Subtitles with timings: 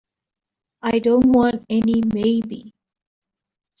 [0.81, 2.73] I don't want any maybe.